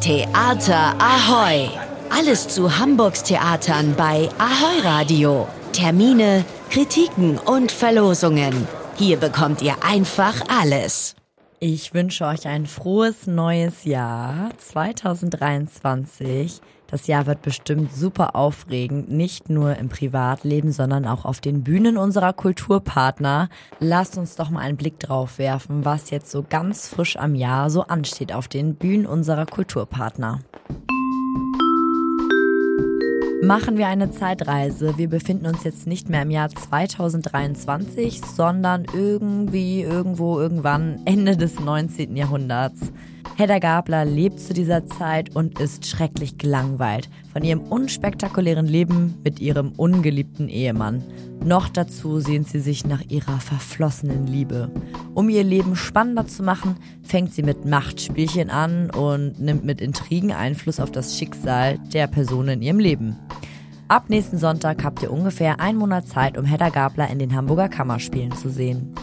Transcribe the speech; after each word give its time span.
Theater 0.00 0.94
Ahoy! 1.00 1.68
Alles 2.08 2.46
zu 2.46 2.78
Hamburgs 2.78 3.24
Theatern 3.24 3.96
bei 3.96 4.28
Ahoy 4.38 4.78
Radio. 4.84 5.48
Termine, 5.72 6.44
Kritiken 6.70 7.36
und 7.36 7.72
Verlosungen. 7.72 8.68
Hier 8.96 9.16
bekommt 9.16 9.60
ihr 9.60 9.74
einfach 9.82 10.40
alles. 10.48 11.16
Ich 11.58 11.94
wünsche 11.94 12.26
euch 12.26 12.46
ein 12.46 12.66
frohes 12.66 13.26
neues 13.26 13.84
Jahr 13.84 14.50
2023. 14.58 16.60
Das 16.90 17.06
Jahr 17.06 17.26
wird 17.26 17.42
bestimmt 17.42 17.92
super 17.92 18.34
aufregend, 18.34 19.10
nicht 19.10 19.50
nur 19.50 19.76
im 19.76 19.90
Privatleben, 19.90 20.72
sondern 20.72 21.04
auch 21.04 21.26
auf 21.26 21.38
den 21.38 21.62
Bühnen 21.62 21.98
unserer 21.98 22.32
Kulturpartner. 22.32 23.50
Lasst 23.78 24.16
uns 24.16 24.36
doch 24.36 24.48
mal 24.48 24.60
einen 24.60 24.78
Blick 24.78 24.98
drauf 24.98 25.38
werfen, 25.38 25.84
was 25.84 26.08
jetzt 26.08 26.30
so 26.30 26.42
ganz 26.48 26.88
frisch 26.88 27.18
am 27.18 27.34
Jahr 27.34 27.68
so 27.68 27.82
ansteht 27.82 28.32
auf 28.32 28.48
den 28.48 28.74
Bühnen 28.74 29.04
unserer 29.04 29.44
Kulturpartner. 29.44 30.38
Machen 33.42 33.76
wir 33.76 33.86
eine 33.86 34.10
Zeitreise. 34.10 34.96
Wir 34.96 35.10
befinden 35.10 35.46
uns 35.46 35.64
jetzt 35.64 35.86
nicht 35.86 36.08
mehr 36.08 36.22
im 36.22 36.30
Jahr 36.30 36.48
2023, 36.48 38.22
sondern 38.22 38.86
irgendwie, 38.94 39.82
irgendwo, 39.82 40.40
irgendwann 40.40 41.02
Ende 41.04 41.36
des 41.36 41.60
19. 41.60 42.16
Jahrhunderts. 42.16 42.92
Hedda 43.36 43.58
Gabler 43.58 44.04
lebt 44.04 44.40
zu 44.40 44.52
dieser 44.52 44.86
Zeit 44.86 45.34
und 45.36 45.60
ist 45.60 45.86
schrecklich 45.86 46.38
gelangweilt 46.38 47.08
von 47.32 47.44
ihrem 47.44 47.60
unspektakulären 47.60 48.66
Leben 48.66 49.14
mit 49.22 49.40
ihrem 49.40 49.72
ungeliebten 49.76 50.48
Ehemann. 50.48 51.04
Noch 51.44 51.68
dazu 51.68 52.18
sehnt 52.20 52.48
sie 52.48 52.60
sich 52.60 52.84
nach 52.84 53.02
ihrer 53.08 53.38
verflossenen 53.38 54.26
Liebe. 54.26 54.70
Um 55.14 55.28
ihr 55.28 55.44
Leben 55.44 55.76
spannender 55.76 56.26
zu 56.26 56.42
machen, 56.42 56.76
fängt 57.02 57.32
sie 57.32 57.42
mit 57.42 57.64
Machtspielchen 57.64 58.50
an 58.50 58.90
und 58.90 59.40
nimmt 59.40 59.64
mit 59.64 59.80
Intrigen 59.80 60.32
Einfluss 60.32 60.80
auf 60.80 60.90
das 60.90 61.16
Schicksal 61.16 61.78
der 61.92 62.08
Person 62.08 62.48
in 62.48 62.62
ihrem 62.62 62.80
Leben. 62.80 63.16
Ab 63.86 64.10
nächsten 64.10 64.36
Sonntag 64.36 64.84
habt 64.84 65.02
ihr 65.02 65.10
ungefähr 65.10 65.60
einen 65.60 65.78
Monat 65.78 66.08
Zeit, 66.08 66.36
um 66.36 66.44
Hedda 66.44 66.68
Gabler 66.68 67.08
in 67.08 67.18
den 67.18 67.34
Hamburger 67.34 67.68
Kammerspielen 67.68 68.32
zu 68.32 68.50
sehen. 68.50 68.94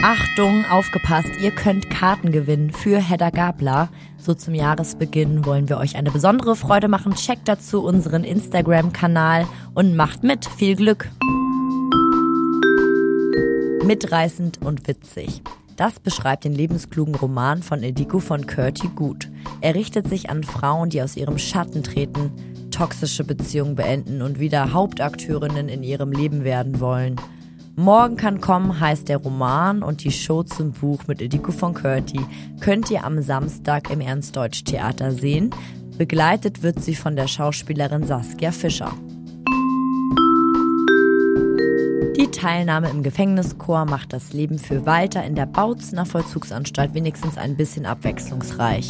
Achtung, 0.00 0.64
aufgepasst, 0.66 1.30
ihr 1.40 1.50
könnt 1.50 1.90
Karten 1.90 2.32
gewinnen 2.32 2.72
für 2.72 2.98
Hedda 2.98 3.30
Gabler. 3.30 3.88
So 4.16 4.34
zum 4.34 4.54
Jahresbeginn 4.54 5.44
wollen 5.44 5.68
wir 5.68 5.78
euch 5.78 5.96
eine 5.96 6.10
besondere 6.10 6.56
Freude 6.56 6.88
machen. 6.88 7.14
Checkt 7.14 7.46
dazu 7.46 7.84
unseren 7.84 8.24
Instagram-Kanal 8.24 9.46
und 9.74 9.94
macht 9.94 10.22
mit. 10.22 10.46
Viel 10.46 10.76
Glück! 10.76 11.08
Mitreißend 13.84 14.62
und 14.62 14.88
witzig. 14.88 15.42
Das 15.76 16.00
beschreibt 16.00 16.44
den 16.44 16.54
lebensklugen 16.54 17.14
Roman 17.14 17.62
von 17.62 17.82
Ediko 17.82 18.18
von 18.18 18.46
Curti 18.46 18.88
gut. 18.88 19.28
Er 19.60 19.74
richtet 19.74 20.08
sich 20.08 20.30
an 20.30 20.44
Frauen, 20.44 20.90
die 20.90 21.02
aus 21.02 21.16
ihrem 21.16 21.38
Schatten 21.38 21.82
treten, 21.82 22.30
toxische 22.70 23.24
Beziehungen 23.24 23.74
beenden 23.74 24.22
und 24.22 24.38
wieder 24.38 24.72
Hauptakteurinnen 24.72 25.68
in 25.68 25.82
ihrem 25.82 26.12
Leben 26.12 26.44
werden 26.44 26.80
wollen. 26.80 27.16
Morgen 27.76 28.18
kann 28.18 28.42
kommen 28.42 28.80
heißt 28.80 29.08
der 29.08 29.16
Roman 29.16 29.82
und 29.82 30.04
die 30.04 30.12
Show 30.12 30.42
zum 30.42 30.72
Buch 30.72 31.06
mit 31.06 31.22
Ediko 31.22 31.52
von 31.52 31.72
Curti 31.72 32.20
könnt 32.60 32.90
ihr 32.90 33.02
am 33.02 33.22
Samstag 33.22 33.90
im 33.90 34.02
Ernst-Deutsch-Theater 34.02 35.10
sehen. 35.12 35.48
Begleitet 35.96 36.62
wird 36.62 36.82
sie 36.82 36.94
von 36.94 37.16
der 37.16 37.28
Schauspielerin 37.28 38.06
Saskia 38.06 38.52
Fischer. 38.52 38.92
Die 42.18 42.30
Teilnahme 42.30 42.90
im 42.90 43.02
Gefängnischor 43.02 43.86
macht 43.86 44.12
das 44.12 44.34
Leben 44.34 44.58
für 44.58 44.84
Walter 44.84 45.24
in 45.24 45.34
der 45.34 45.46
Bautzener 45.46 46.04
Vollzugsanstalt 46.04 46.92
wenigstens 46.92 47.38
ein 47.38 47.56
bisschen 47.56 47.86
abwechslungsreich. 47.86 48.86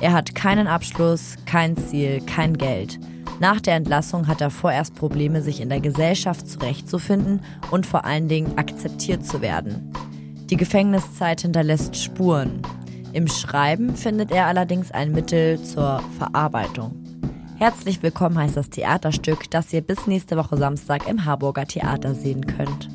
Er 0.00 0.14
hat 0.14 0.34
keinen 0.34 0.66
Abschluss, 0.66 1.36
kein 1.46 1.76
Ziel, 1.76 2.20
kein 2.26 2.58
Geld. 2.58 2.98
Nach 3.40 3.58
der 3.58 3.74
Entlassung 3.74 4.28
hat 4.28 4.42
er 4.42 4.50
vorerst 4.50 4.94
Probleme, 4.94 5.40
sich 5.40 5.62
in 5.62 5.70
der 5.70 5.80
Gesellschaft 5.80 6.46
zurechtzufinden 6.46 7.40
und 7.70 7.86
vor 7.86 8.04
allen 8.04 8.28
Dingen 8.28 8.58
akzeptiert 8.58 9.24
zu 9.24 9.40
werden. 9.40 9.92
Die 10.50 10.58
Gefängniszeit 10.58 11.40
hinterlässt 11.40 11.96
Spuren. 11.96 12.60
Im 13.14 13.28
Schreiben 13.28 13.96
findet 13.96 14.30
er 14.30 14.46
allerdings 14.46 14.90
ein 14.92 15.12
Mittel 15.12 15.58
zur 15.62 16.02
Verarbeitung. 16.18 16.94
Herzlich 17.56 18.02
willkommen 18.02 18.36
heißt 18.36 18.58
das 18.58 18.68
Theaterstück, 18.68 19.50
das 19.50 19.72
ihr 19.72 19.80
bis 19.80 20.06
nächste 20.06 20.36
Woche 20.36 20.58
Samstag 20.58 21.08
im 21.08 21.24
Harburger 21.24 21.64
Theater 21.64 22.14
sehen 22.14 22.44
könnt. 22.44 22.90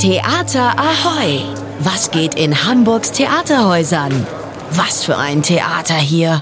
Theater 0.00 0.76
Ahoy! 0.76 1.40
Was 1.78 2.10
geht 2.10 2.34
in 2.34 2.64
Hamburgs 2.64 3.12
Theaterhäusern? 3.12 4.26
Was 4.72 5.04
für 5.04 5.16
ein 5.16 5.42
Theater 5.42 5.94
hier! 5.94 6.40